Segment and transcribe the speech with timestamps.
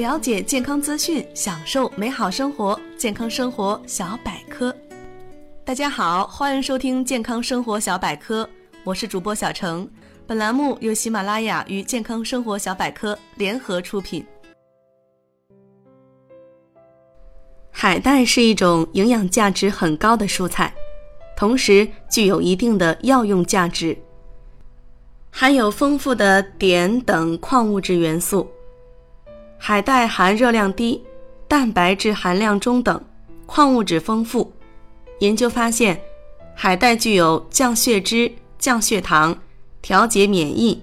[0.00, 2.80] 了解健康资讯，享受美好生活。
[2.96, 4.74] 健康生活小百科，
[5.62, 8.48] 大家好，欢迎收听健康生活小百科，
[8.82, 9.86] 我是主播小程。
[10.26, 14.24] 本栏目由喜马拉雅与健康生活小百科联合出品。
[17.70, 20.72] 海带是一种营养价值很高的蔬菜，
[21.36, 23.94] 同时具有一定的药用价值，
[25.30, 28.50] 含有丰富的碘等矿物质元素。
[29.62, 31.04] 海带含热量低、
[31.46, 32.98] 蛋白质含量中等、
[33.44, 34.50] 矿物质丰富。
[35.18, 36.00] 研究发现，
[36.54, 39.38] 海带具有降血脂、降血糖、
[39.82, 40.82] 调节免疫、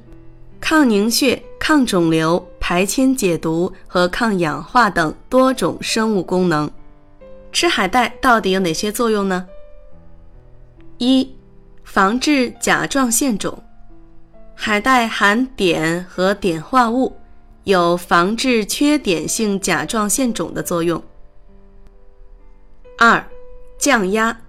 [0.62, 6.70] 抗凝血、抗肿瘤、排铅解毒和抗氧化等多种生物功能。
[7.52, 9.48] 吃海带到底有哪些作用呢？
[11.00, 11.36] 一、
[11.84, 13.58] 防治甲状腺肿。
[14.54, 17.18] 海带含碘和碘化物。
[17.68, 21.04] 有防治缺碘性甲状腺肿的作用。
[22.98, 23.22] 二、
[23.78, 24.40] 降压。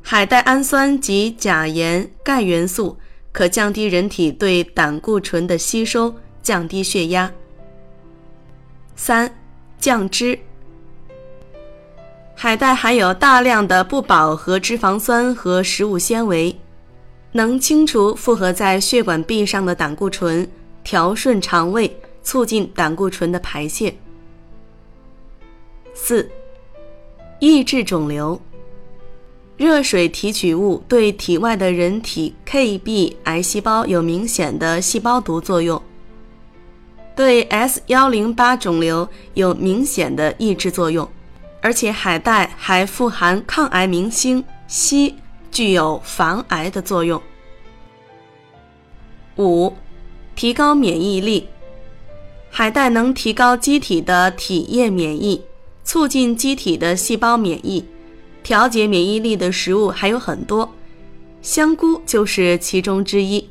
[0.00, 2.96] 海带氨酸及钾盐、钙元素
[3.30, 7.30] 可降低人体对胆固醇的吸收，降低血压。
[8.96, 9.30] 三、
[9.78, 10.38] 降脂。
[12.34, 16.58] 海带含有大量的不饱和脂肪酸和食物纤维，
[17.32, 20.50] 能清除附合在血管壁上的胆固醇。
[20.84, 23.94] 调顺肠胃，促进胆固醇的排泄。
[25.94, 26.30] 四、
[27.38, 28.40] 抑制肿瘤。
[29.58, 35.80] 热水提取物对体外的人体 KB 癌细胞有明显的细胞毒作用，
[37.14, 41.08] 对 S 幺零八肿瘤有明显的抑制作用，
[41.60, 45.14] 而且海带还富含抗癌明星硒，
[45.52, 47.22] 具有防癌的作用。
[49.36, 49.72] 五。
[50.42, 51.46] 提高免疫力，
[52.50, 55.40] 海带能提高机体的体液免疫，
[55.84, 57.84] 促进机体的细胞免疫，
[58.42, 60.68] 调节免疫力的食物还有很多，
[61.42, 63.48] 香菇就是其中之一。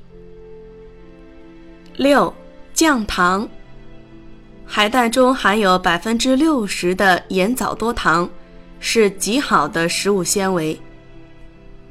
[1.95, 2.33] 六、
[2.73, 3.47] 降糖，
[4.65, 8.29] 海带中含有百分之六十的盐藻多糖，
[8.81, 10.77] 是极好的食物纤维，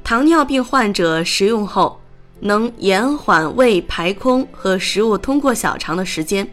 [0.03, 1.99] 糖尿病患者食用后。
[2.41, 6.51] 能延缓胃排空和食物通过小肠的时间，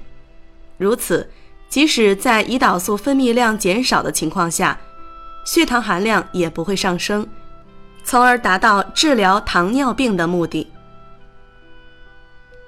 [0.76, 1.30] 如此，
[1.68, 4.78] 即使在胰岛素分泌量减少的情况下，
[5.44, 7.26] 血糖含量也不会上升，
[8.04, 10.70] 从而达到治疗糖尿病的目的。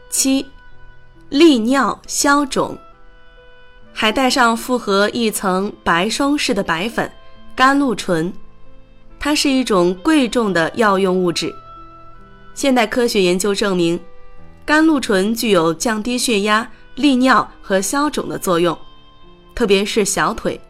[0.09, 0.47] 七，
[1.29, 2.77] 利尿消肿。
[3.93, 7.11] 海带上复合一层白霜式的白粉——
[7.55, 8.33] 甘露醇，
[9.19, 11.55] 它是一种贵重的药用物质。
[12.55, 13.99] 现代科学研究证明，
[14.65, 18.77] 甘露醇具有降低血压、利尿和消肿的作用，
[19.55, 20.61] 特别是小腿。